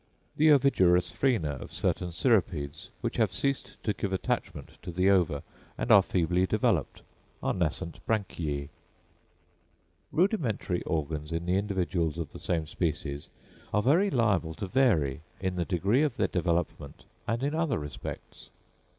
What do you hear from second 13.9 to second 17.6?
liable to vary in the degree of their development and in